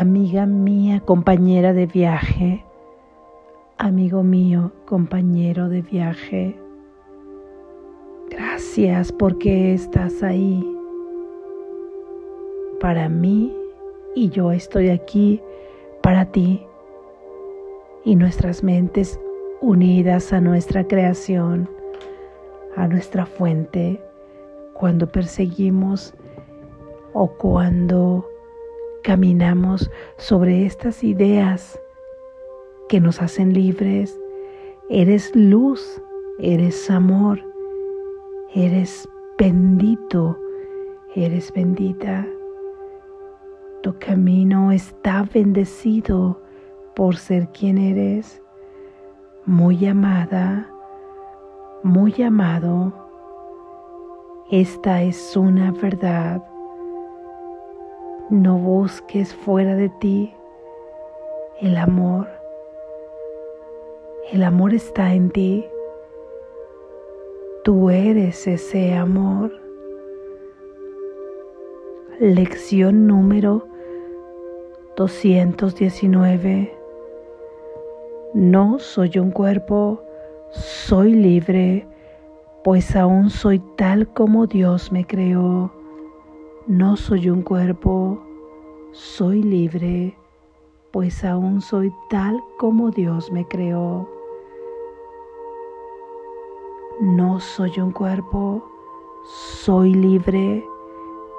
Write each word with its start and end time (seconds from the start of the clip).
amiga 0.00 0.46
mía, 0.46 1.02
compañera 1.04 1.74
de 1.74 1.84
viaje, 1.84 2.64
amigo 3.76 4.22
mío, 4.22 4.72
compañero 4.86 5.68
de 5.68 5.82
viaje. 5.82 6.56
Gracias 8.30 9.12
porque 9.12 9.74
estás 9.74 10.22
ahí 10.22 10.66
para 12.80 13.10
mí 13.10 13.54
y 14.14 14.30
yo 14.30 14.52
estoy 14.52 14.88
aquí 14.88 15.42
para 16.02 16.24
ti 16.24 16.64
y 18.02 18.16
nuestras 18.16 18.64
mentes 18.64 19.20
unidas 19.60 20.32
a 20.32 20.40
nuestra 20.40 20.88
creación, 20.88 21.68
a 22.74 22.88
nuestra 22.88 23.26
fuente, 23.26 24.02
cuando 24.72 25.06
perseguimos 25.06 26.14
o 27.12 27.26
cuando 27.32 28.24
caminamos 29.02 29.90
sobre 30.16 30.66
estas 30.66 31.02
ideas 31.02 31.80
que 32.88 33.00
nos 33.00 33.22
hacen 33.22 33.52
libres. 33.52 34.18
Eres 34.88 35.34
luz, 35.34 36.02
eres 36.38 36.90
amor, 36.90 37.40
eres 38.54 39.08
bendito, 39.38 40.36
eres 41.14 41.52
bendita. 41.52 42.26
Tu 43.82 43.96
camino 43.98 44.72
está 44.72 45.26
bendecido 45.32 46.42
por 46.94 47.16
ser 47.16 47.48
quien 47.48 47.78
eres, 47.78 48.42
muy 49.46 49.86
amada, 49.86 50.68
muy 51.82 52.20
amado. 52.22 52.92
Esta 54.50 55.02
es 55.02 55.36
una 55.36 55.70
verdad 55.70 56.49
no 58.30 58.56
busques 58.56 59.34
fuera 59.34 59.74
de 59.74 59.88
ti 59.88 60.32
el 61.60 61.76
amor. 61.76 62.28
El 64.30 64.44
amor 64.44 64.72
está 64.72 65.12
en 65.14 65.30
ti. 65.30 65.66
Tú 67.64 67.90
eres 67.90 68.46
ese 68.46 68.94
amor. 68.94 69.52
Lección 72.20 73.08
número 73.08 73.66
219. 74.96 76.72
No 78.32 78.78
soy 78.78 79.18
un 79.18 79.32
cuerpo, 79.32 80.04
soy 80.50 81.14
libre, 81.14 81.84
pues 82.62 82.94
aún 82.94 83.28
soy 83.28 83.60
tal 83.76 84.06
como 84.12 84.46
Dios 84.46 84.92
me 84.92 85.04
creó. 85.04 85.79
No 86.70 86.96
soy 86.96 87.28
un 87.28 87.42
cuerpo, 87.42 88.22
soy 88.92 89.42
libre, 89.42 90.16
pues 90.92 91.24
aún 91.24 91.60
soy 91.60 91.92
tal 92.08 92.40
como 92.58 92.92
Dios 92.92 93.32
me 93.32 93.44
creó. 93.44 94.08
No 97.00 97.40
soy 97.40 97.72
un 97.80 97.90
cuerpo, 97.90 98.64
soy 99.24 99.94
libre, 99.94 100.64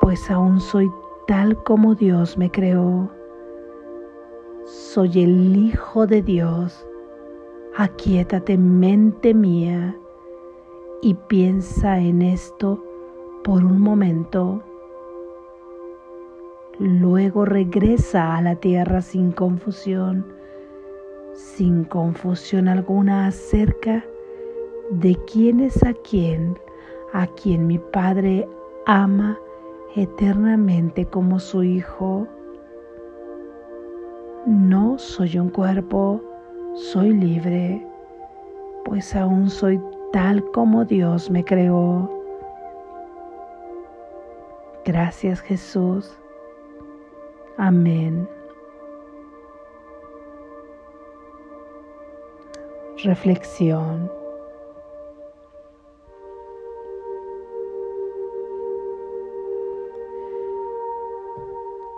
pues 0.02 0.30
aún 0.30 0.60
soy 0.60 0.92
tal 1.28 1.64
como 1.64 1.96
Dios 1.96 2.38
me 2.38 2.52
creó. 2.52 3.10
Soy 4.66 5.24
el 5.24 5.56
Hijo 5.56 6.08
de 6.08 6.22
Dios. 6.22 6.86
Aquietate 7.78 8.58
mente 8.58 9.34
mía 9.34 9.98
y 11.02 11.14
piensa 11.14 12.00
en 12.00 12.22
esto 12.22 12.84
por 13.46 13.64
un 13.64 13.80
momento. 13.80 14.62
Luego 16.80 17.46
regresa 17.46 18.36
a 18.36 18.42
la 18.42 18.56
tierra 18.56 19.02
sin 19.02 19.32
confusión, 19.32 20.26
sin 21.34 21.84
confusión 21.84 22.68
alguna 22.68 23.28
acerca 23.28 24.04
de 24.90 25.16
quién 25.32 25.60
es 25.60 25.84
a 25.84 25.94
quién, 25.94 26.58
a 27.14 27.28
quien 27.28 27.68
mi 27.68 27.78
Padre 27.78 28.48
ama 28.86 29.38
eternamente 29.96 31.06
como 31.06 31.40
su 31.40 31.64
Hijo. 31.64 32.28
No 34.48 34.98
soy 34.98 35.38
un 35.38 35.50
cuerpo, 35.50 36.22
soy 36.74 37.14
libre, 37.14 37.86
pues 38.86 39.16
aún 39.16 39.50
soy 39.50 39.80
tal 40.12 40.44
como 40.52 40.86
Dios 40.86 41.30
me 41.30 41.44
creó. 41.44 42.10
Gracias 44.84 45.42
Jesús 45.42 46.21
Amén. 47.64 48.28
Reflexión. 53.04 54.12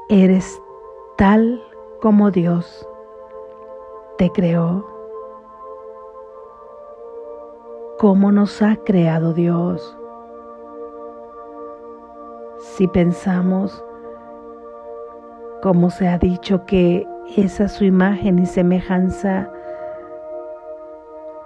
Eres 0.09 0.61
tal 1.15 1.63
como 2.01 2.29
Dios 2.29 2.85
te 4.17 4.29
creó. 4.31 4.85
¿Cómo 7.99 8.33
nos 8.33 8.61
ha 8.61 8.75
creado 8.83 9.31
Dios? 9.33 9.97
Si 12.59 12.85
pensamos 12.89 13.81
como 15.63 15.91
se 15.91 16.09
ha 16.09 16.17
dicho 16.17 16.65
que 16.65 17.07
esa 17.37 17.69
su 17.69 17.85
imagen 17.85 18.37
y 18.37 18.45
semejanza, 18.45 19.49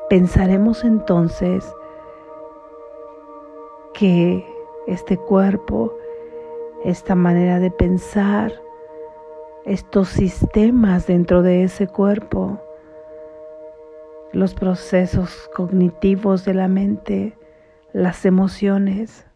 pensaremos 0.10 0.84
entonces 0.84 1.72
que 3.94 4.44
este 4.88 5.18
cuerpo, 5.18 5.96
esta 6.84 7.14
manera 7.14 7.60
de 7.60 7.70
pensar, 7.70 8.52
estos 9.66 10.08
sistemas 10.10 11.06
dentro 11.06 11.44
de 11.44 11.62
ese 11.62 11.86
cuerpo, 11.86 12.60
los 14.32 14.56
procesos 14.56 15.48
cognitivos 15.54 16.44
de 16.44 16.56
la 16.56 16.68
mente, 16.68 17.38
las 17.94 18.26
emociones, 18.26 19.28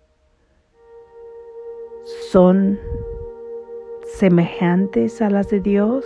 son 2.32 2.80
semejantes 4.12 5.22
a 5.22 5.30
las 5.30 5.50
de 5.50 5.60
Dios. 5.60 6.06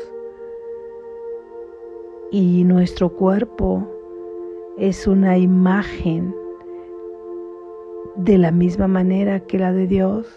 Y 2.31 2.63
nuestro 2.63 3.09
cuerpo 3.09 3.87
es 4.77 5.07
una 5.07 5.37
imagen 5.37 6.35
de 8.15 8.37
la 8.37 8.51
misma 8.51 8.87
manera 8.87 9.41
que 9.41 9.59
la 9.59 9.73
de 9.73 9.87
Dios. 9.87 10.27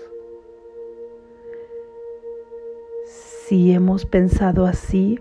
Si 3.05 3.73
hemos 3.73 4.05
pensado 4.05 4.67
así, 4.67 5.21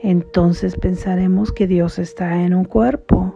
entonces 0.00 0.76
pensaremos 0.76 1.52
que 1.52 1.66
Dios 1.66 1.98
está 1.98 2.42
en 2.42 2.54
un 2.54 2.64
cuerpo. 2.64 3.34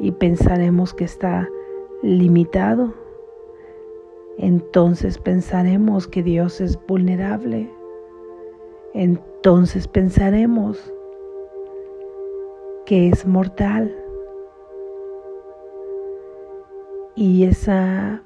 Y 0.00 0.12
pensaremos 0.12 0.92
que 0.92 1.04
está 1.04 1.48
limitado 2.02 3.03
entonces 4.38 5.18
pensaremos 5.18 6.08
que 6.08 6.22
Dios 6.22 6.60
es 6.60 6.78
vulnerable. 6.86 7.70
Entonces 8.92 9.86
pensaremos 9.86 10.92
que 12.86 13.08
es 13.08 13.26
mortal. 13.26 13.94
Y 17.16 17.44
esa 17.44 18.22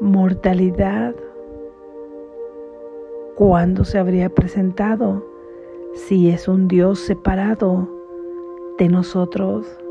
mortalidad, 0.00 1.14
¿cuándo 3.36 3.84
se 3.84 3.98
habría 3.98 4.28
presentado 4.28 5.24
si 5.94 6.30
es 6.30 6.48
un 6.48 6.66
Dios 6.66 6.98
separado 6.98 7.88
de 8.78 8.88
nosotros? 8.88 9.81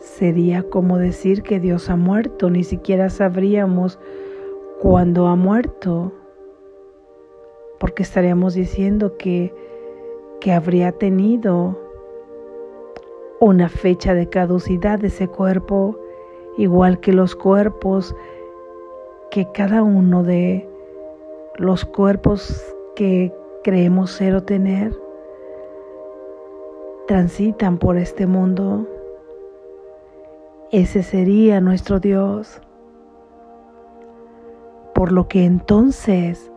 Sería 0.00 0.62
como 0.62 0.96
decir 0.96 1.42
que 1.42 1.60
Dios 1.60 1.90
ha 1.90 1.96
muerto, 1.96 2.48
ni 2.48 2.64
siquiera 2.64 3.10
sabríamos 3.10 3.98
cuándo 4.80 5.26
ha 5.26 5.36
muerto, 5.36 6.12
porque 7.78 8.02
estaríamos 8.02 8.54
diciendo 8.54 9.18
que, 9.18 9.54
que 10.40 10.52
habría 10.52 10.92
tenido 10.92 11.78
una 13.40 13.68
fecha 13.68 14.14
de 14.14 14.28
caducidad 14.28 14.98
de 14.98 15.08
ese 15.08 15.28
cuerpo, 15.28 15.98
igual 16.56 17.00
que 17.00 17.12
los 17.12 17.36
cuerpos 17.36 18.14
que 19.30 19.46
cada 19.52 19.82
uno 19.82 20.24
de 20.24 20.66
los 21.56 21.84
cuerpos 21.84 22.74
que 22.96 23.32
creemos 23.62 24.10
ser 24.10 24.34
o 24.34 24.42
tener 24.42 24.96
transitan 27.06 27.78
por 27.78 27.96
este 27.96 28.26
mundo 28.26 28.86
ese 30.72 31.02
sería 31.02 31.60
nuestro 31.60 32.00
Dios. 32.00 32.60
por 35.00 35.12
lo 35.12 35.28
que 35.28 35.46
entonces 35.46 36.52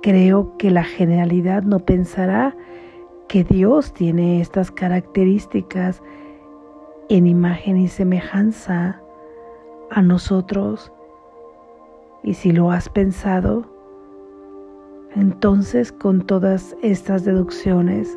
creo 0.00 0.56
que 0.58 0.70
la 0.70 0.84
generalidad 0.84 1.64
no 1.64 1.80
pensará 1.80 2.56
que 3.26 3.42
Dios 3.42 3.92
tiene 3.92 4.40
estas 4.40 4.70
características 4.70 6.00
en 7.08 7.26
imagen 7.26 7.78
y 7.78 7.88
semejanza 7.88 9.00
a 9.90 10.02
nosotros. 10.02 10.92
Y 12.22 12.34
si 12.34 12.52
lo 12.52 12.70
has 12.70 12.88
pensado, 12.88 13.64
entonces 15.16 15.90
con 15.90 16.20
todas 16.20 16.76
estas 16.80 17.24
deducciones, 17.24 18.16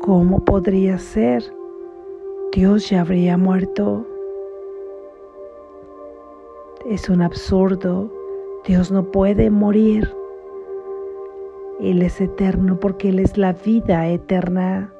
¿cómo 0.00 0.46
podría 0.46 0.96
ser? 0.96 1.59
Dios 2.52 2.90
ya 2.90 3.02
habría 3.02 3.36
muerto. 3.36 4.04
Es 6.84 7.08
un 7.08 7.22
absurdo. 7.22 8.10
Dios 8.66 8.90
no 8.90 9.12
puede 9.12 9.50
morir. 9.50 10.12
Él 11.78 12.02
es 12.02 12.20
eterno 12.20 12.80
porque 12.80 13.10
Él 13.10 13.20
es 13.20 13.38
la 13.38 13.52
vida 13.52 14.08
eterna. 14.08 14.92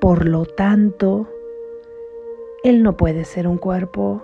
Por 0.00 0.26
lo 0.26 0.44
tanto, 0.44 1.26
Él 2.62 2.82
no 2.82 2.98
puede 2.98 3.24
ser 3.24 3.48
un 3.48 3.56
cuerpo 3.56 4.22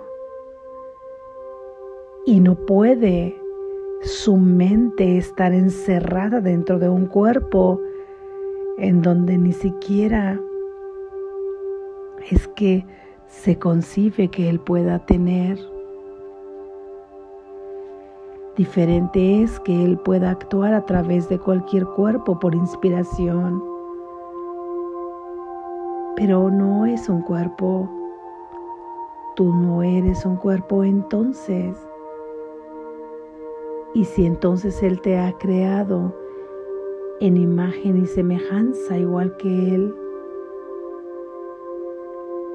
y 2.27 2.39
no 2.39 2.53
puede 2.53 3.35
su 4.01 4.37
mente 4.37 5.17
estar 5.17 5.53
encerrada 5.53 6.39
dentro 6.39 6.77
de 6.77 6.87
un 6.87 7.07
cuerpo 7.07 7.81
en 8.77 9.01
donde 9.01 9.39
ni 9.39 9.53
siquiera 9.53 10.39
es 12.29 12.47
que 12.49 12.85
se 13.27 13.59
concibe 13.59 14.29
que 14.29 14.49
Él 14.49 14.59
pueda 14.59 15.05
tener. 15.05 15.59
Diferente 18.55 19.43
es 19.43 19.59
que 19.59 19.85
Él 19.85 19.97
pueda 19.99 20.31
actuar 20.31 20.73
a 20.73 20.85
través 20.85 21.29
de 21.29 21.37
cualquier 21.37 21.85
cuerpo 21.85 22.39
por 22.39 22.55
inspiración. 22.55 23.63
Pero 26.15 26.49
no 26.49 26.85
es 26.85 27.07
un 27.09 27.21
cuerpo. 27.21 27.89
Tú 29.35 29.53
no 29.53 29.83
eres 29.83 30.25
un 30.25 30.37
cuerpo 30.37 30.83
entonces. 30.83 31.77
Y 33.93 34.05
si 34.05 34.25
entonces 34.25 34.81
Él 34.81 34.99
te 35.01 35.19
ha 35.19 35.31
creado 35.33 36.15
en 37.19 37.37
imagen 37.37 37.97
y 38.01 38.05
semejanza 38.07 38.97
igual 38.97 39.37
que 39.37 39.75
Él, 39.75 39.95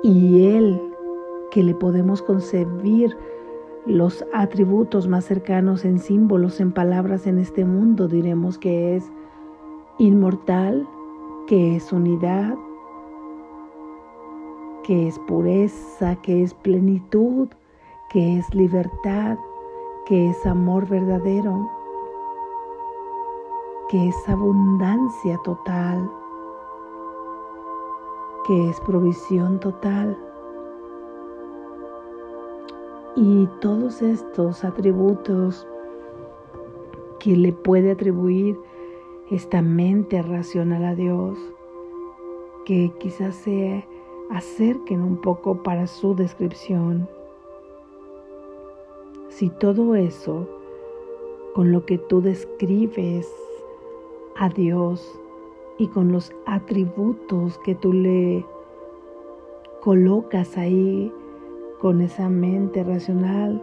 y 0.02 0.46
Él 0.46 0.80
que 1.50 1.62
le 1.62 1.74
podemos 1.74 2.22
concebir 2.22 3.16
los 3.86 4.24
atributos 4.32 5.08
más 5.08 5.24
cercanos 5.24 5.84
en 5.84 5.98
símbolos, 5.98 6.60
en 6.60 6.72
palabras 6.72 7.26
en 7.26 7.38
este 7.38 7.64
mundo, 7.64 8.08
diremos 8.08 8.58
que 8.58 8.96
es 8.96 9.10
inmortal, 9.98 10.88
que 11.46 11.76
es 11.76 11.92
unidad, 11.92 12.54
que 14.84 15.08
es 15.08 15.18
pureza, 15.20 16.16
que 16.16 16.42
es 16.42 16.54
plenitud, 16.54 17.48
que 18.10 18.38
es 18.38 18.54
libertad, 18.54 19.36
que 20.06 20.30
es 20.30 20.46
amor 20.46 20.88
verdadero, 20.88 21.70
que 23.88 24.08
es 24.08 24.28
abundancia 24.28 25.38
total, 25.44 26.08
que 28.46 28.70
es 28.70 28.80
provisión 28.80 29.60
total. 29.60 30.16
Y 33.16 33.46
todos 33.60 34.02
estos 34.02 34.64
atributos 34.64 35.66
que 37.18 37.36
le 37.36 37.52
puede 37.52 37.92
atribuir 37.92 38.58
esta 39.30 39.62
mente 39.62 40.22
racional 40.22 40.84
a 40.84 40.94
Dios, 40.94 41.38
que 42.64 42.92
quizás 42.98 43.36
se 43.36 43.86
acerquen 44.30 45.02
un 45.02 45.20
poco 45.20 45.62
para 45.62 45.86
su 45.86 46.14
descripción 46.14 47.08
si 49.32 49.48
todo 49.48 49.94
eso 49.94 50.46
con 51.54 51.72
lo 51.72 51.86
que 51.86 51.98
tú 51.98 52.20
describes 52.20 53.28
a 54.36 54.48
Dios 54.50 55.18
y 55.78 55.88
con 55.88 56.12
los 56.12 56.32
atributos 56.46 57.58
que 57.58 57.74
tú 57.74 57.92
le 57.92 58.44
colocas 59.80 60.56
ahí 60.56 61.12
con 61.80 62.00
esa 62.00 62.28
mente 62.28 62.84
racional, 62.84 63.62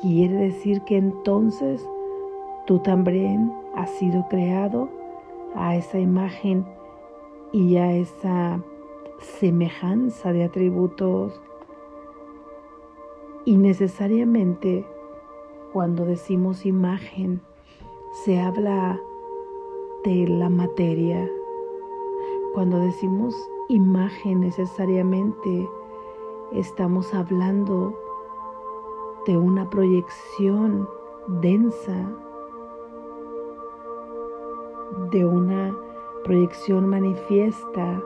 quiere 0.00 0.34
decir 0.34 0.82
que 0.82 0.96
entonces 0.96 1.84
tú 2.66 2.78
también 2.78 3.52
has 3.74 3.90
sido 3.90 4.26
creado 4.28 4.88
a 5.54 5.76
esa 5.76 5.98
imagen 5.98 6.64
y 7.52 7.76
a 7.76 7.92
esa 7.96 8.60
semejanza 9.18 10.32
de 10.32 10.44
atributos. 10.44 11.40
Y 13.44 13.56
necesariamente 13.56 14.84
cuando 15.72 16.04
decimos 16.04 16.66
imagen, 16.66 17.40
se 18.24 18.40
habla 18.40 19.00
de 20.04 20.28
la 20.28 20.48
materia. 20.48 21.28
Cuando 22.52 22.78
decimos 22.78 23.34
imagen, 23.68 24.40
necesariamente 24.40 25.68
estamos 26.52 27.14
hablando 27.14 27.94
de 29.26 29.38
una 29.38 29.68
proyección 29.70 30.86
densa, 31.26 32.12
de 35.10 35.24
una 35.24 35.74
proyección 36.22 36.86
manifiesta 36.86 38.02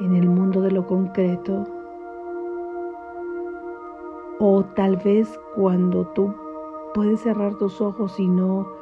en 0.00 0.16
el 0.16 0.28
mundo 0.28 0.60
de 0.60 0.72
lo 0.72 0.86
concreto 0.86 1.64
o 4.38 4.64
tal 4.74 4.96
vez 4.96 5.40
cuando 5.54 6.06
tú 6.08 6.34
puedes 6.92 7.20
cerrar 7.20 7.54
tus 7.54 7.80
ojos 7.80 8.18
y 8.18 8.26
no 8.26 8.75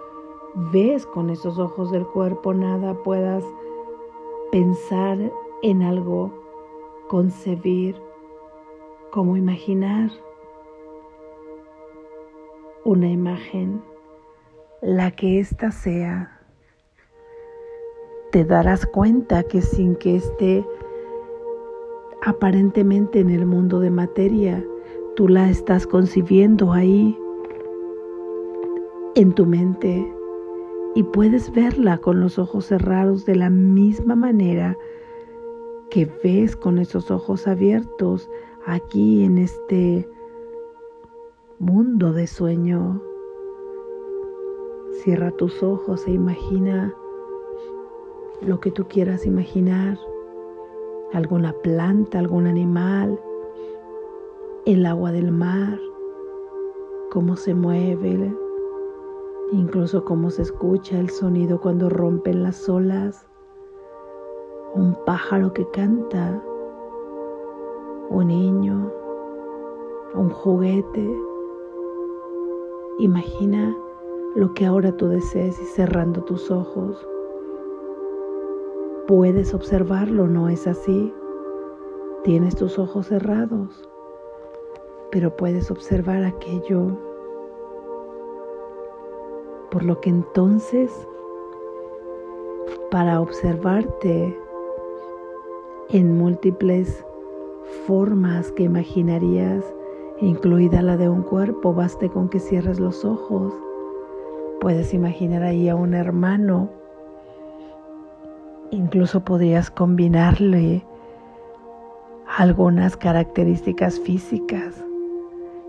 ves 0.55 1.07
con 1.07 1.31
esos 1.31 1.59
ojos 1.59 1.91
del 1.91 2.07
cuerpo 2.07 2.55
nada, 2.55 2.95
puedas 3.03 3.45
pensar 4.53 5.19
en 5.63 5.83
algo, 5.83 6.33
concebir, 7.09 7.97
como 9.11 9.37
imaginar 9.37 10.11
una 12.85 13.09
imagen, 13.09 13.83
la 14.81 15.11
que 15.11 15.41
ésta 15.41 15.71
sea. 15.71 16.41
Te 18.31 18.45
darás 18.45 18.85
cuenta 18.87 19.45
que 19.45 19.63
sin 19.63 19.97
que 19.97 20.17
esté 20.17 20.67
aparentemente 22.23 23.21
en 23.21 23.31
el 23.31 23.47
mundo 23.47 23.81
de 23.81 23.91
materia, 23.91 24.65
Tú 25.17 25.29
la 25.29 25.49
estás 25.49 25.87
concibiendo 25.87 26.73
ahí 26.73 27.17
en 29.15 29.33
tu 29.33 29.47
mente 29.47 30.13
y 30.95 31.03
puedes 31.03 31.53
verla 31.53 31.99
con 31.99 32.21
los 32.21 32.39
ojos 32.39 32.67
cerrados 32.67 33.27
de 33.27 33.35
la 33.35 33.51
misma 33.51 34.15
manera 34.15 34.77
que 35.91 36.11
ves 36.23 36.57
con 36.57 36.79
esos 36.79 37.11
ojos 37.11 37.47
abiertos 37.47 38.31
aquí 38.67 39.25
en 39.25 39.39
este 39.39 40.09
mundo 41.59 42.13
de 42.13 42.27
sueño. 42.27 43.03
Cierra 45.03 45.31
tus 45.33 45.63
ojos 45.63 46.07
e 46.07 46.13
imagina 46.13 46.95
lo 48.41 48.61
que 48.61 48.71
tú 48.71 48.87
quieras 48.87 49.27
imaginar, 49.27 49.99
alguna 51.13 51.53
planta, 51.63 52.19
algún 52.19 52.47
animal, 52.47 53.21
el 54.67 54.87
agua 54.87 55.13
del 55.13 55.31
mar, 55.31 55.79
cómo 57.11 57.37
se 57.37 57.55
mueve, 57.55 58.35
incluso 59.55 60.05
cómo 60.05 60.31
se 60.31 60.43
escucha 60.43 60.99
el 60.99 61.11
sonido 61.11 61.61
cuando 61.61 61.89
rompen 61.89 62.43
las 62.43 62.69
olas, 62.69 63.27
un 64.75 64.97
pájaro 65.07 65.53
que 65.53 65.69
canta, 65.71 66.43
un 68.11 68.29
niño, 68.29 68.93
un 70.15 70.31
juguete. 70.31 71.19
Imagina 72.99 73.77
lo 74.35 74.53
que 74.55 74.67
ahora 74.67 74.97
tú 74.97 75.09
desees 75.09 75.61
y 75.61 75.65
cerrando 75.65 76.23
tus 76.25 76.51
ojos. 76.51 77.07
Puedes 79.07 79.55
observarlo, 79.55 80.27
¿no 80.27 80.49
es 80.49 80.67
así? 80.67 81.13
Tienes 82.23 82.57
tus 82.57 82.79
ojos 82.79 83.07
cerrados 83.07 83.89
pero 85.15 85.31
puedes 85.37 85.71
observar 85.71 86.25
aquello, 86.25 86.99
por 89.75 89.83
lo 89.83 90.01
que 90.01 90.09
entonces, 90.09 90.89
para 92.93 93.21
observarte 93.21 94.39
en 95.89 96.17
múltiples 96.17 97.05
formas 97.85 98.53
que 98.53 98.63
imaginarías, 98.63 99.65
incluida 100.21 100.81
la 100.81 100.97
de 100.97 101.09
un 101.09 101.23
cuerpo, 101.23 101.75
baste 101.75 102.09
con 102.09 102.29
que 102.29 102.39
cierres 102.39 102.79
los 102.79 103.05
ojos. 103.05 103.53
Puedes 104.61 104.95
imaginar 104.95 105.43
ahí 105.43 105.69
a 105.69 105.75
un 105.75 105.95
hermano, 105.95 106.71
incluso 108.71 109.25
podrías 109.25 109.73
combinarle 109.73 110.87
algunas 112.39 112.97
características 112.97 113.99
físicas. 113.99 114.85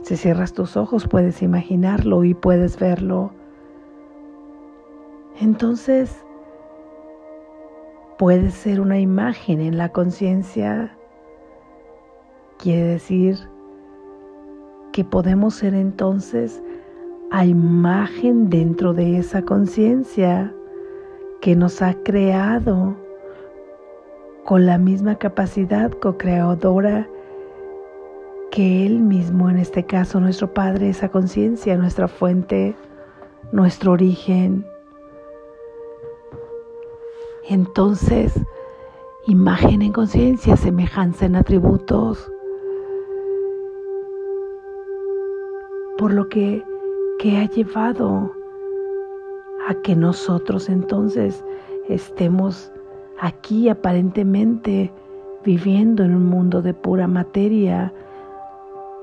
Si 0.03 0.15
cierras 0.15 0.53
tus 0.53 0.77
ojos 0.77 1.07
puedes 1.07 1.41
imaginarlo 1.41 2.23
y 2.23 2.35
puedes 2.35 2.77
verlo. 2.77 3.31
Entonces, 5.39 6.23
puede 8.17 8.51
ser 8.51 8.79
una 8.79 8.99
imagen 8.99 9.59
en 9.59 9.77
la 9.77 9.89
conciencia. 9.89 10.95
Quiere 12.57 12.83
decir 12.83 13.37
que 14.93 15.03
podemos 15.03 15.55
ser 15.55 15.73
entonces 15.73 16.63
a 17.31 17.45
imagen 17.45 18.49
dentro 18.49 18.93
de 18.93 19.17
esa 19.17 19.41
conciencia 19.41 20.53
que 21.41 21.55
nos 21.55 21.81
ha 21.81 21.93
creado 21.95 22.95
con 24.45 24.65
la 24.65 24.77
misma 24.77 25.15
capacidad 25.15 25.91
co-creadora 25.91 27.09
que 28.51 28.85
Él 28.85 28.99
mismo, 28.99 29.49
en 29.49 29.57
este 29.57 29.83
caso 29.83 30.21
nuestro 30.21 30.53
Padre, 30.53 30.89
esa 30.89 31.09
conciencia, 31.09 31.75
nuestra 31.75 32.07
fuente, 32.07 32.73
nuestro 33.51 33.91
origen. 33.91 34.65
Entonces, 37.47 38.33
imagen 39.27 39.83
en 39.83 39.91
conciencia, 39.91 40.57
semejanza 40.57 41.25
en 41.25 41.35
atributos. 41.35 42.31
Por 45.97 46.13
lo 46.13 46.27
que, 46.29 46.63
ha 47.23 47.49
llevado 47.49 48.31
a 49.67 49.73
que 49.81 49.95
nosotros 49.95 50.69
entonces 50.69 51.43
estemos 51.89 52.71
aquí 53.19 53.67
aparentemente 53.67 54.93
viviendo 55.43 56.03
en 56.03 56.13
un 56.13 56.27
mundo 56.27 56.61
de 56.61 56.75
pura 56.75 57.07
materia, 57.07 57.91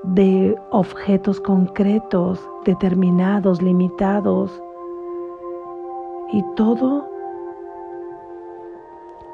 de 0.03 0.55
objetos 0.71 1.41
concretos, 1.41 2.39
determinados, 2.63 3.61
limitados, 3.61 4.61
y 6.31 6.41
todo 6.55 7.12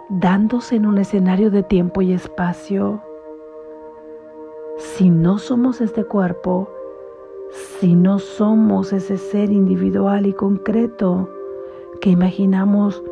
dándose 0.09 0.75
en 0.75 0.87
un 0.87 0.97
escenario 0.97 1.51
de 1.51 1.63
tiempo 1.63 2.01
y 2.01 2.13
espacio. 2.13 3.01
Si 4.77 5.09
no 5.09 5.37
somos 5.37 5.81
este 5.81 6.03
cuerpo, 6.03 6.67
si 7.51 7.95
no 7.95 8.19
somos 8.19 8.91
ese 8.91 9.17
ser 9.17 9.51
individual 9.51 10.25
y 10.25 10.33
concreto 10.33 11.29
que 12.01 12.09
imaginamos 12.09 13.03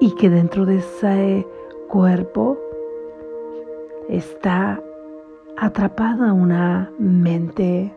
y 0.00 0.14
que 0.16 0.30
dentro 0.30 0.66
de 0.66 0.78
ese 0.78 1.46
cuerpo 1.88 2.58
está 4.08 4.82
atrapada 5.56 6.32
una 6.32 6.92
mente 6.98 7.94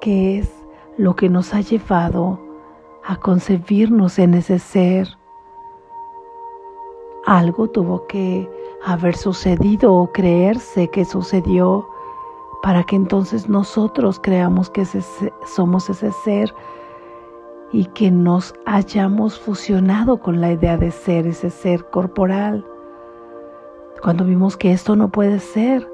que 0.00 0.38
es 0.38 0.52
lo 0.96 1.14
que 1.14 1.28
nos 1.28 1.54
ha 1.54 1.60
llevado 1.60 2.47
a 3.08 3.16
concebirnos 3.16 4.18
en 4.18 4.34
ese 4.34 4.58
ser. 4.58 5.08
Algo 7.24 7.66
tuvo 7.68 8.06
que 8.06 8.48
haber 8.84 9.16
sucedido 9.16 9.94
o 9.94 10.12
creerse 10.12 10.88
que 10.88 11.06
sucedió 11.06 11.88
para 12.62 12.84
que 12.84 12.96
entonces 12.96 13.48
nosotros 13.48 14.20
creamos 14.20 14.68
que 14.68 14.84
somos 15.46 15.88
ese 15.88 16.12
ser 16.12 16.54
y 17.72 17.86
que 17.86 18.10
nos 18.10 18.54
hayamos 18.66 19.38
fusionado 19.40 20.18
con 20.20 20.42
la 20.42 20.52
idea 20.52 20.76
de 20.76 20.90
ser 20.90 21.26
ese 21.26 21.48
ser 21.48 21.88
corporal. 21.88 22.62
Cuando 24.02 24.24
vimos 24.26 24.54
que 24.54 24.70
esto 24.70 24.96
no 24.96 25.08
puede 25.08 25.38
ser, 25.40 25.90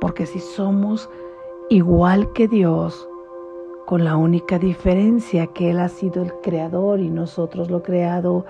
porque 0.00 0.24
si 0.24 0.40
somos 0.40 1.10
igual 1.68 2.32
que 2.32 2.48
Dios, 2.48 3.06
con 3.86 4.04
la 4.04 4.16
única 4.16 4.58
diferencia 4.58 5.46
que 5.48 5.70
Él 5.70 5.80
ha 5.80 5.88
sido 5.88 6.22
el 6.22 6.32
creador 6.42 7.00
y 7.00 7.10
nosotros 7.10 7.70
lo 7.70 7.82
creado, 7.82 8.46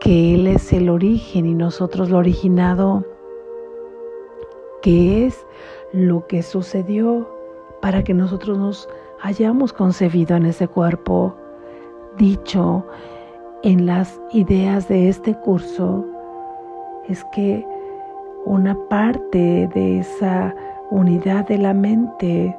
que 0.00 0.34
Él 0.34 0.46
es 0.46 0.72
el 0.72 0.88
origen 0.88 1.46
y 1.46 1.54
nosotros 1.54 2.10
lo 2.10 2.18
originado, 2.18 3.04
que 4.82 5.26
es 5.26 5.46
lo 5.92 6.26
que 6.26 6.42
sucedió 6.42 7.28
para 7.80 8.04
que 8.04 8.14
nosotros 8.14 8.58
nos 8.58 8.88
hayamos 9.22 9.72
concebido 9.72 10.36
en 10.36 10.46
ese 10.46 10.68
cuerpo. 10.68 11.34
Dicho 12.16 12.84
en 13.62 13.86
las 13.86 14.20
ideas 14.32 14.88
de 14.88 15.08
este 15.08 15.34
curso 15.34 16.04
es 17.08 17.24
que 17.32 17.66
una 18.44 18.76
parte 18.88 19.68
de 19.74 20.00
esa 20.00 20.54
unidad 20.90 21.46
de 21.46 21.58
la 21.58 21.74
mente 21.74 22.56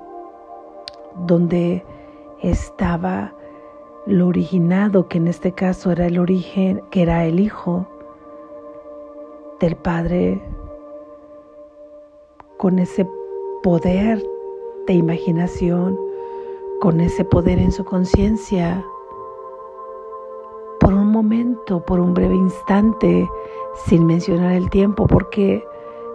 donde 1.15 1.83
estaba 2.41 3.33
lo 4.05 4.27
originado, 4.27 5.07
que 5.07 5.17
en 5.17 5.27
este 5.27 5.51
caso 5.51 5.91
era 5.91 6.07
el 6.07 6.17
origen, 6.17 6.81
que 6.89 7.03
era 7.03 7.25
el 7.25 7.39
Hijo 7.39 7.87
del 9.59 9.75
Padre, 9.75 10.41
con 12.57 12.79
ese 12.79 13.07
poder 13.63 14.23
de 14.87 14.93
imaginación, 14.93 15.97
con 16.79 16.99
ese 16.99 17.23
poder 17.23 17.59
en 17.59 17.71
su 17.71 17.83
conciencia, 17.85 18.83
por 20.79 20.93
un 20.93 21.07
momento, 21.07 21.85
por 21.85 21.99
un 21.99 22.13
breve 22.13 22.35
instante, 22.35 23.29
sin 23.85 24.05
mencionar 24.05 24.53
el 24.53 24.69
tiempo, 24.71 25.05
porque 25.05 25.63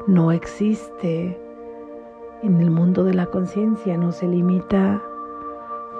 no 0.08 0.32
existe 0.32 1.40
en 2.42 2.60
el 2.60 2.70
mundo 2.70 3.04
de 3.04 3.14
la 3.14 3.26
conciencia, 3.26 3.96
no 3.96 4.12
se 4.12 4.26
limita, 4.26 5.02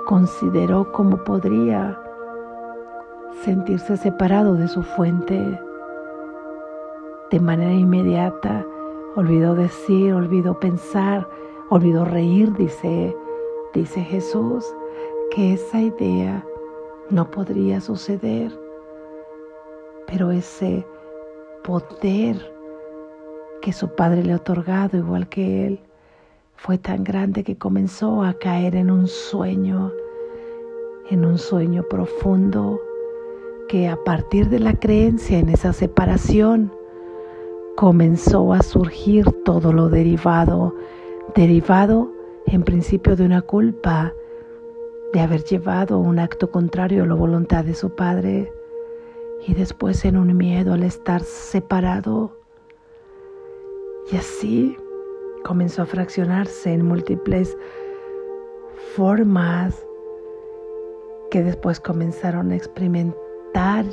consideró 0.06 0.92
cómo 0.92 1.22
podría 1.24 1.98
sentirse 3.44 3.96
separado 3.96 4.54
de 4.54 4.68
su 4.68 4.82
fuente 4.82 5.60
de 7.30 7.40
manera 7.40 7.72
inmediata. 7.72 8.64
Olvidó 9.16 9.54
decir, 9.54 10.12
olvidó 10.12 10.58
pensar, 10.60 11.26
olvidó 11.70 12.04
reír, 12.04 12.52
dice, 12.54 13.16
dice 13.74 14.00
Jesús, 14.02 14.64
que 15.30 15.54
esa 15.54 15.80
idea 15.80 16.44
no 17.10 17.30
podría 17.30 17.80
suceder, 17.80 18.52
pero 20.06 20.30
ese 20.30 20.86
poder 21.64 22.52
que 23.60 23.72
su 23.72 23.88
padre 23.94 24.22
le 24.22 24.32
ha 24.32 24.36
otorgado, 24.36 24.96
igual 24.96 25.28
que 25.28 25.66
él, 25.66 25.80
fue 26.56 26.78
tan 26.78 27.04
grande 27.04 27.44
que 27.44 27.56
comenzó 27.56 28.22
a 28.22 28.34
caer 28.34 28.74
en 28.74 28.90
un 28.90 29.06
sueño, 29.06 29.92
en 31.10 31.24
un 31.24 31.38
sueño 31.38 31.84
profundo, 31.88 32.80
que 33.68 33.88
a 33.88 33.96
partir 34.04 34.48
de 34.48 34.58
la 34.58 34.74
creencia 34.74 35.38
en 35.38 35.50
esa 35.50 35.72
separación, 35.72 36.72
comenzó 37.76 38.54
a 38.54 38.62
surgir 38.62 39.26
todo 39.44 39.72
lo 39.72 39.90
derivado, 39.90 40.74
derivado 41.34 42.10
en 42.46 42.62
principio 42.62 43.16
de 43.16 43.26
una 43.26 43.42
culpa, 43.42 44.12
de 45.12 45.20
haber 45.20 45.44
llevado 45.44 45.98
un 45.98 46.18
acto 46.18 46.50
contrario 46.50 47.04
a 47.04 47.06
la 47.06 47.14
voluntad 47.14 47.64
de 47.64 47.74
su 47.74 47.94
padre, 47.94 48.50
y 49.46 49.54
después 49.54 50.04
en 50.04 50.16
un 50.16 50.36
miedo 50.36 50.72
al 50.72 50.82
estar 50.82 51.22
separado. 51.22 52.36
Y 54.10 54.16
así 54.16 54.76
comenzó 55.46 55.82
a 55.82 55.86
fraccionarse 55.86 56.72
en 56.72 56.84
múltiples 56.84 57.56
formas 58.96 59.86
que 61.30 61.44
después 61.44 61.78
comenzaron 61.78 62.50
a 62.50 62.56
experimentar 62.56 63.84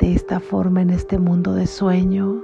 de 0.00 0.12
esta 0.12 0.40
forma 0.40 0.82
en 0.82 0.90
este 0.90 1.20
mundo 1.20 1.54
de 1.54 1.68
sueño, 1.68 2.42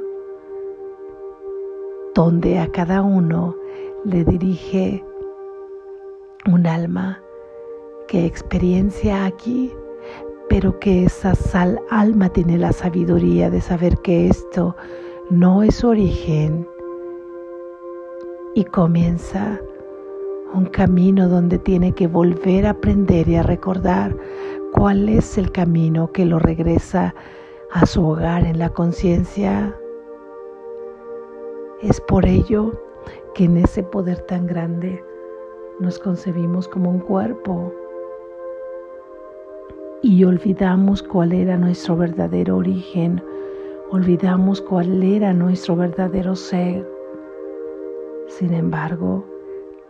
donde 2.14 2.60
a 2.60 2.70
cada 2.70 3.02
uno 3.02 3.56
le 4.04 4.24
dirige 4.24 5.04
un 6.46 6.68
alma 6.68 7.20
que 8.06 8.24
experiencia 8.24 9.26
aquí, 9.26 9.72
pero 10.48 10.78
que 10.78 11.06
esa 11.06 11.34
sal 11.34 11.80
alma 11.90 12.28
tiene 12.28 12.56
la 12.56 12.72
sabiduría 12.72 13.50
de 13.50 13.60
saber 13.60 13.98
que 13.98 14.28
esto 14.28 14.76
no 15.28 15.64
es 15.64 15.82
origen, 15.82 16.66
y 18.54 18.64
comienza 18.64 19.60
un 20.54 20.66
camino 20.66 21.28
donde 21.28 21.58
tiene 21.58 21.92
que 21.92 22.08
volver 22.08 22.66
a 22.66 22.70
aprender 22.70 23.28
y 23.28 23.36
a 23.36 23.42
recordar 23.42 24.16
cuál 24.72 25.08
es 25.08 25.38
el 25.38 25.52
camino 25.52 26.10
que 26.10 26.24
lo 26.24 26.38
regresa 26.38 27.14
a 27.72 27.86
su 27.86 28.04
hogar 28.04 28.44
en 28.44 28.58
la 28.58 28.70
conciencia. 28.70 29.74
Es 31.82 32.00
por 32.00 32.26
ello 32.26 32.72
que 33.34 33.44
en 33.44 33.58
ese 33.58 33.82
poder 33.84 34.18
tan 34.22 34.46
grande 34.46 35.02
nos 35.78 35.98
concebimos 35.98 36.66
como 36.66 36.90
un 36.90 36.98
cuerpo 36.98 37.72
y 40.02 40.24
olvidamos 40.24 41.02
cuál 41.02 41.32
era 41.32 41.56
nuestro 41.56 41.96
verdadero 41.96 42.56
origen, 42.56 43.22
olvidamos 43.90 44.60
cuál 44.60 45.02
era 45.02 45.32
nuestro 45.32 45.76
verdadero 45.76 46.34
ser. 46.34 46.99
Sin 48.40 48.54
embargo, 48.54 49.22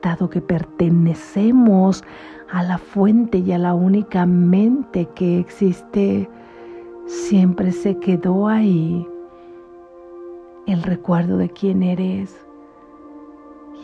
dado 0.03 0.29
que 0.29 0.41
pertenecemos 0.41 2.03
a 2.51 2.65
la 2.65 2.79
fuente 2.79 3.39
y 3.39 3.53
a 3.53 3.59
la 3.59 3.75
única 3.75 4.27
mente 4.27 5.07
que 5.15 5.39
existe, 5.39 6.29
siempre 7.07 7.71
se 7.71 7.97
quedó 7.99 8.49
ahí 8.49 9.07
el 10.67 10.83
recuerdo 10.83 11.37
de 11.37 11.49
quién 11.49 11.85
eres. 11.85 12.45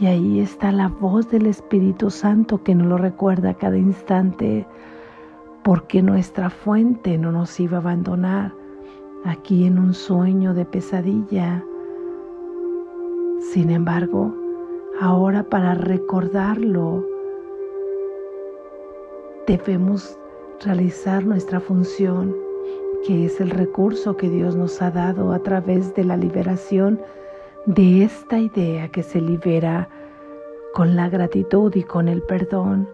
Y 0.01 0.07
ahí 0.07 0.41
está 0.41 0.73
la 0.73 0.89
voz 0.89 1.31
del 1.31 1.47
Espíritu 1.47 2.11
Santo 2.11 2.65
que 2.65 2.75
nos 2.75 2.89
lo 2.89 2.99
recuerda 2.99 3.51
a 3.51 3.55
cada 3.55 3.79
instante, 3.79 4.67
porque 5.63 6.03
nuestra 6.03 6.51
fuente 6.51 7.17
no 7.19 7.31
nos 7.31 7.61
iba 7.61 7.77
a 7.77 7.81
abandonar 7.83 8.53
aquí 9.25 9.65
en 9.65 9.79
un 9.79 9.95
sueño 9.95 10.55
de 10.55 10.65
pesadilla. 10.65 11.65
Sin 13.53 13.71
embargo, 13.71 14.35
ahora 15.01 15.43
para 15.43 15.75
recordarlo, 15.75 17.05
debemos 19.47 20.19
realizar 20.65 21.25
nuestra 21.25 21.61
función, 21.61 22.35
que 23.07 23.27
es 23.27 23.41
el 23.41 23.51
recurso 23.51 24.17
que 24.17 24.29
Dios 24.29 24.57
nos 24.57 24.81
ha 24.83 24.91
dado 24.91 25.33
a 25.33 25.39
través 25.41 25.95
de 25.95 26.05
la 26.05 26.17
liberación 26.17 27.01
de 27.67 28.05
esta 28.05 28.39
idea 28.39 28.89
que 28.89 29.03
se 29.03 29.21
libera 29.21 29.89
con 30.73 30.97
la 30.97 31.09
gratitud 31.09 31.75
y 31.75 31.83
con 31.83 32.09
el 32.09 32.23
perdón, 32.23 32.89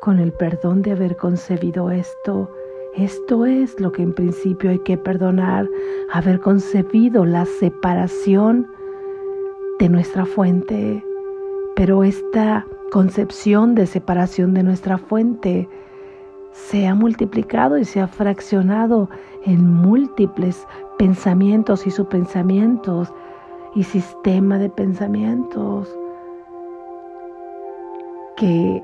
con 0.00 0.18
el 0.18 0.32
perdón 0.32 0.82
de 0.82 0.92
haber 0.92 1.16
concebido 1.16 1.90
esto. 1.90 2.50
Esto 2.94 3.44
es 3.44 3.78
lo 3.78 3.92
que 3.92 4.02
en 4.02 4.14
principio 4.14 4.70
hay 4.70 4.78
que 4.80 4.96
perdonar, 4.96 5.68
haber 6.12 6.40
concebido 6.40 7.24
la 7.24 7.44
separación 7.44 8.66
de 9.78 9.88
nuestra 9.88 10.24
fuente. 10.24 11.04
Pero 11.76 12.02
esta 12.02 12.66
concepción 12.90 13.74
de 13.74 13.86
separación 13.86 14.54
de 14.54 14.62
nuestra 14.62 14.96
fuente 14.96 15.68
se 16.50 16.86
ha 16.86 16.94
multiplicado 16.94 17.76
y 17.76 17.84
se 17.84 18.00
ha 18.00 18.08
fraccionado 18.08 19.10
en 19.44 19.74
múltiples 19.74 20.66
pensamientos 20.98 21.86
y 21.86 21.90
subpensamientos 21.90 23.12
y 23.74 23.82
sistema 23.82 24.58
de 24.58 24.70
pensamientos 24.70 25.94
que 28.36 28.82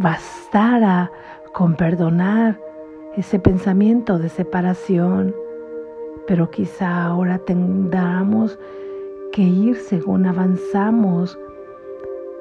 bastara 0.00 1.10
con 1.54 1.76
perdonar 1.76 2.60
ese 3.16 3.38
pensamiento 3.38 4.18
de 4.18 4.28
separación, 4.28 5.34
pero 6.26 6.50
quizá 6.50 7.04
ahora 7.04 7.38
tengamos 7.38 8.58
que 9.32 9.42
ir 9.42 9.76
según 9.76 10.26
avanzamos 10.26 11.38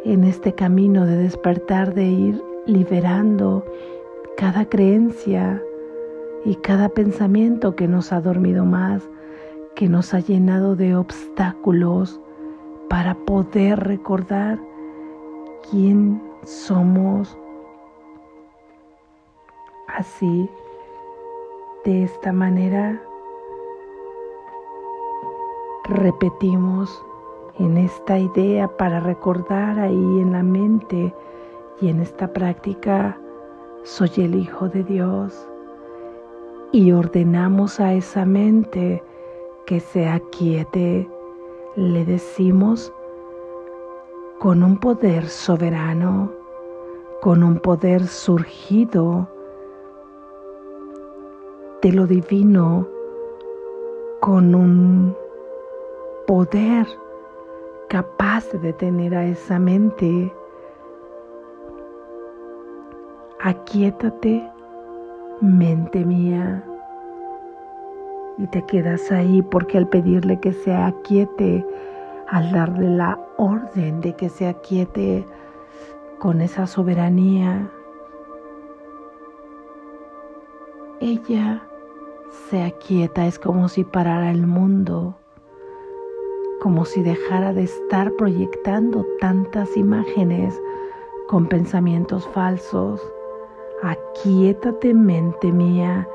en 0.06 0.24
este 0.24 0.54
camino 0.54 1.06
de 1.06 1.18
despertar, 1.18 1.94
de 1.94 2.06
ir 2.06 2.44
liberando 2.66 3.66
cada 4.38 4.66
creencia 4.66 5.62
y 6.46 6.56
cada 6.56 6.90
pensamiento 6.90 7.76
que 7.76 7.88
nos 7.88 8.14
ha 8.14 8.22
dormido 8.22 8.66
más 8.66 9.04
que 9.76 9.90
nos 9.90 10.14
ha 10.14 10.20
llenado 10.22 10.76
de 10.76 10.96
obstáculos 10.96 12.20
para 12.90 13.14
poder 13.14 13.78
recordar 13.82 14.58
quién 15.70 16.22
somos. 16.44 17.38
Así, 19.88 20.50
de 21.84 22.04
esta 22.04 22.32
manera, 22.32 23.02
repetimos 25.84 27.05
en 27.60 27.78
esta 27.78 28.20
idea 28.20 28.68
para 28.68 29.00
recordar 29.00 29.80
ahí 29.80 30.20
en 30.20 30.34
la 30.34 30.44
mente 30.44 31.14
y 31.80 31.90
en 31.90 32.02
esta 32.02 32.28
práctica, 32.28 33.18
soy 33.84 34.10
el 34.18 34.36
Hijo 34.36 34.68
de 34.68 34.84
Dios. 34.84 35.48
Y 36.72 36.92
ordenamos 36.92 37.80
a 37.80 37.94
esa 37.94 38.26
mente 38.26 39.02
que 39.66 39.80
se 39.80 40.08
aquiete, 40.08 41.10
le 41.76 42.06
decimos 42.06 42.94
con 44.40 44.64
un 44.64 44.78
poder 44.78 45.28
soberano, 45.28 46.32
con 47.22 47.44
un 47.44 47.60
poder 47.60 48.06
surgido 48.06 49.28
de 51.82 51.92
lo 51.94 52.06
divino, 52.06 52.88
con 54.20 54.56
un 54.56 55.16
poder 56.28 56.88
capaz 57.90 58.52
de 58.52 58.60
detener 58.60 59.16
a 59.16 59.26
esa 59.26 59.60
mente. 59.60 60.34
Aquietate, 63.42 64.50
mente 65.42 66.04
mía 66.04 66.64
y 68.38 68.48
te 68.48 68.64
quedas 68.64 69.12
ahí 69.12 69.42
porque 69.42 69.78
al 69.78 69.88
pedirle 69.88 70.40
que 70.40 70.52
se 70.52 70.74
aquiete, 70.74 71.66
al 72.28 72.52
darle 72.52 72.90
la 72.90 73.20
orden 73.38 74.02
de 74.02 74.14
que 74.14 74.30
se 74.30 74.48
aquiete 74.48 75.26
con 76.20 76.42
esa 76.42 76.68
soberanía, 76.68 77.70
ella 81.00 81.62
se 82.50 82.64
aquieta, 82.64 83.26
es 83.28 83.40
como 83.40 83.70
si 83.70 83.84
parara 83.84 84.32
el 84.32 84.48
mundo, 84.48 85.16
como 86.62 86.86
si 86.86 87.04
dejara 87.04 87.54
de 87.54 87.64
estar 87.64 88.12
proyectando 88.14 89.06
tantas 89.20 89.76
imágenes 89.78 90.60
con 91.28 91.48
pensamientos 91.48 92.28
falsos. 92.30 93.02
Aquietate 93.84 94.94
mente 94.94 95.52
mía, 95.52 96.08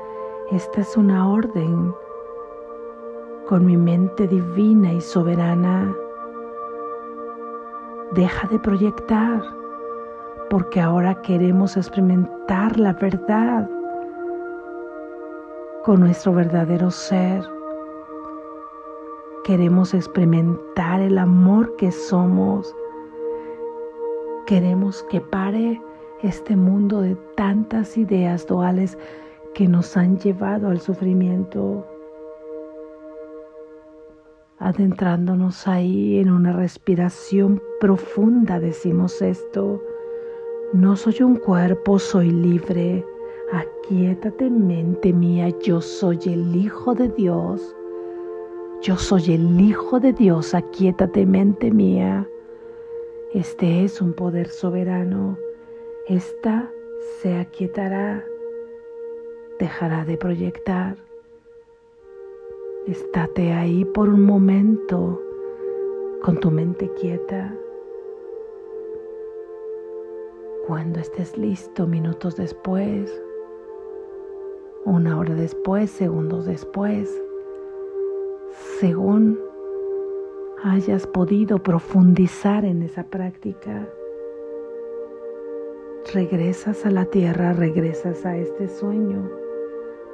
esta 0.51 0.81
es 0.81 0.97
una 0.97 1.29
orden 1.29 1.93
con 3.47 3.65
mi 3.65 3.77
mente 3.77 4.27
divina 4.27 4.93
y 4.93 5.01
soberana. 5.01 5.93
Deja 8.13 8.47
de 8.47 8.59
proyectar, 8.59 9.41
porque 10.49 10.79
ahora 10.79 11.21
queremos 11.21 11.77
experimentar 11.77 12.77
la 12.79 12.93
verdad 12.93 13.69
con 15.83 15.99
nuestro 15.99 16.33
verdadero 16.33 16.91
ser. 16.91 17.60
Queremos 19.43 19.93
experimentar 19.93 21.01
el 21.01 21.17
amor 21.17 21.75
que 21.77 21.91
somos. 21.91 22.75
Queremos 24.45 25.03
que 25.09 25.21
pare 25.21 25.81
este 26.21 26.55
mundo 26.55 27.01
de 27.01 27.15
tantas 27.35 27.97
ideas 27.97 28.45
duales 28.45 28.97
que 29.53 29.67
nos 29.67 29.97
han 29.97 30.17
llevado 30.19 30.69
al 30.69 30.79
sufrimiento 30.79 31.85
adentrándonos 34.61 35.67
ahí 35.67 36.19
en 36.19 36.29
una 36.29 36.53
respiración 36.53 37.61
profunda, 37.79 38.59
decimos 38.59 39.19
esto. 39.21 39.81
No 40.71 40.95
soy 40.95 41.23
un 41.23 41.35
cuerpo, 41.35 41.97
soy 41.97 42.29
libre. 42.29 43.03
Aquietate 43.51 44.51
mente 44.51 45.11
mía, 45.11 45.49
yo 45.63 45.81
soy 45.81 46.19
el 46.25 46.55
Hijo 46.55 46.93
de 46.93 47.09
Dios. 47.09 47.75
Yo 48.81 48.97
soy 48.97 49.33
el 49.33 49.61
Hijo 49.61 49.99
de 49.99 50.11
Dios, 50.11 50.55
aquietate 50.55 51.23
mente 51.25 51.69
mía. 51.69 52.27
Este 53.31 53.83
es 53.83 54.01
un 54.01 54.13
poder 54.13 54.47
soberano. 54.47 55.37
Esta 56.07 56.67
se 57.21 57.37
aquietará, 57.37 58.25
dejará 59.59 60.03
de 60.03 60.17
proyectar 60.17 60.97
Estate 62.87 63.53
ahí 63.53 63.85
por 63.85 64.09
un 64.09 64.25
momento 64.25 65.21
con 66.23 66.39
tu 66.39 66.49
mente 66.49 66.91
quieta. 66.99 67.55
Cuando 70.65 70.99
estés 70.99 71.37
listo, 71.37 71.85
minutos 71.85 72.35
después, 72.35 73.21
una 74.85 75.19
hora 75.19 75.35
después, 75.35 75.91
segundos 75.91 76.47
después, 76.47 77.21
según 78.79 79.39
hayas 80.63 81.07
podido 81.07 81.57
profundizar 81.59 82.65
en 82.65 82.83
esa 82.83 83.03
práctica, 83.03 83.87
regresas 86.13 86.85
a 86.85 86.91
la 86.91 87.05
tierra, 87.05 87.53
regresas 87.53 88.25
a 88.25 88.37
este 88.37 88.67
sueño, 88.67 89.29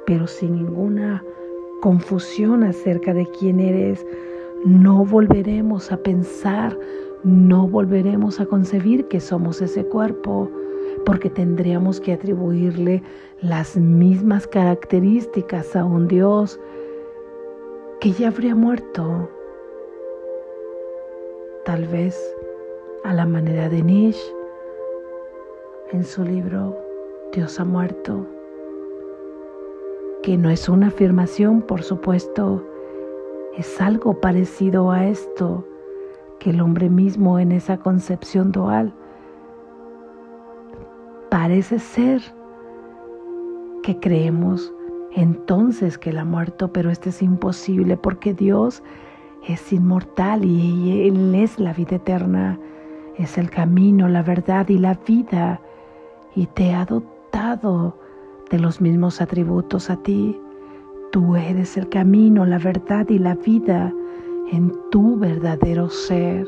pero 0.06 0.26
sin 0.26 0.54
ninguna 0.54 1.22
confusión 1.80 2.62
acerca 2.62 3.12
de 3.14 3.26
quién 3.38 3.60
eres, 3.60 4.06
no 4.64 5.04
volveremos 5.04 5.92
a 5.92 5.96
pensar, 5.98 6.78
no 7.24 7.68
volveremos 7.68 8.40
a 8.40 8.46
concebir 8.46 9.06
que 9.08 9.20
somos 9.20 9.60
ese 9.60 9.84
cuerpo, 9.84 10.50
porque 11.04 11.30
tendríamos 11.30 12.00
que 12.00 12.12
atribuirle 12.12 13.02
las 13.40 13.76
mismas 13.76 14.46
características 14.46 15.76
a 15.76 15.84
un 15.84 16.08
Dios 16.08 16.58
que 18.00 18.12
ya 18.12 18.28
habría 18.28 18.54
muerto. 18.54 19.28
Tal 21.64 21.86
vez 21.88 22.16
a 23.04 23.12
la 23.12 23.26
manera 23.26 23.68
de 23.68 23.82
Nietzsche 23.82 24.32
en 25.90 26.04
su 26.04 26.22
libro 26.22 26.76
Dios 27.32 27.58
ha 27.58 27.64
muerto, 27.64 28.26
que 30.22 30.36
no 30.36 30.48
es 30.48 30.68
una 30.68 30.88
afirmación, 30.88 31.60
por 31.62 31.82
supuesto, 31.82 32.64
es 33.56 33.80
algo 33.80 34.20
parecido 34.20 34.92
a 34.92 35.06
esto 35.06 35.64
que 36.38 36.50
el 36.50 36.60
hombre 36.60 36.88
mismo 36.88 37.38
en 37.38 37.50
esa 37.50 37.78
concepción 37.78 38.52
dual 38.52 38.94
parece 41.30 41.80
ser 41.80 42.22
que 43.82 43.98
creemos 43.98 44.72
entonces 45.14 45.98
que 45.98 46.10
Él 46.10 46.18
ha 46.18 46.24
muerto, 46.24 46.72
pero 46.72 46.90
esto 46.90 47.08
es 47.08 47.22
imposible 47.22 47.96
porque 47.96 48.34
Dios 48.34 48.82
es 49.46 49.72
inmortal 49.72 50.44
y 50.44 51.08
Él 51.08 51.34
es 51.34 51.58
la 51.58 51.72
vida 51.72 51.96
eterna, 51.96 52.58
es 53.16 53.38
el 53.38 53.50
camino, 53.50 54.08
la 54.08 54.22
verdad 54.22 54.68
y 54.68 54.78
la 54.78 54.94
vida 55.06 55.60
y 56.34 56.46
te 56.46 56.72
ha 56.72 56.84
dotado 56.84 57.98
de 58.50 58.58
los 58.58 58.80
mismos 58.80 59.20
atributos 59.20 59.90
a 59.90 59.96
ti. 59.96 60.40
Tú 61.10 61.36
eres 61.36 61.76
el 61.76 61.88
camino, 61.88 62.44
la 62.44 62.58
verdad 62.58 63.08
y 63.08 63.18
la 63.18 63.34
vida 63.34 63.92
en 64.52 64.72
tu 64.90 65.18
verdadero 65.18 65.88
ser. 65.88 66.46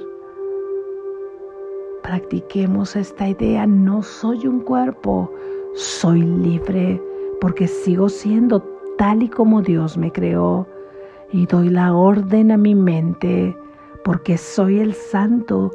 Practiquemos 2.03 2.97
esta 2.97 3.29
idea, 3.29 3.67
no 3.67 4.03
soy 4.03 4.47
un 4.47 4.61
cuerpo, 4.61 5.31
soy 5.75 6.23
libre 6.23 7.01
porque 7.41 7.67
sigo 7.67 8.09
siendo 8.09 8.61
tal 8.99 9.23
y 9.23 9.29
como 9.29 9.63
Dios 9.63 9.97
me 9.97 10.13
creó 10.13 10.67
y 11.33 11.47
doy 11.47 11.71
la 11.71 11.95
orden 11.95 12.51
a 12.53 12.57
mi 12.57 12.75
mente 12.75 13.57
porque 14.05 14.39
soy 14.39 14.81
el 14.81 14.95
santo, 14.95 15.71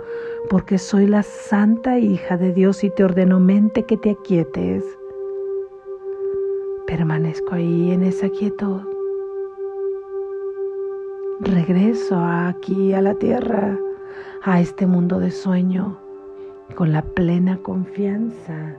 porque 0.50 0.78
soy 0.78 1.08
la 1.08 1.24
santa 1.24 2.00
hija 2.00 2.38
de 2.38 2.54
Dios 2.54 2.84
y 2.84 2.90
te 2.90 3.04
ordeno 3.04 3.40
mente 3.40 3.84
que 3.84 3.98
te 3.98 4.12
aquietes. 4.12 4.84
Permanezco 6.88 7.56
ahí 7.56 7.92
en 7.92 8.04
esa 8.04 8.30
quietud. 8.30 8.82
Regreso 11.42 12.18
aquí 12.18 12.94
a 12.94 13.02
la 13.02 13.16
tierra, 13.16 13.78
a 14.44 14.62
este 14.62 14.88
mundo 14.88 15.20
de 15.20 15.32
sueño, 15.32 15.98
con 16.76 16.92
la 16.92 17.02
plena 17.02 17.58
confianza 17.58 18.76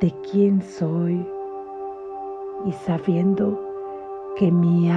de 0.00 0.14
quién 0.30 0.62
soy 0.62 1.26
y 2.64 2.72
sabiendo 2.72 3.60
que 4.36 4.50
mi, 4.50 4.90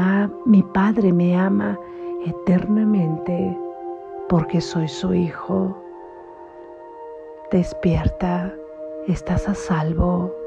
mi 0.45 0.63
Padre 0.63 1.13
me 1.13 1.38
ama 1.38 1.78
eternamente 2.26 3.58
porque 4.28 4.62
soy 4.62 4.88
su 4.88 5.13
hijo. 5.13 5.76
Despierta, 7.52 8.54
estás 9.08 9.48
a 9.48 9.56
salvo. 9.56 10.38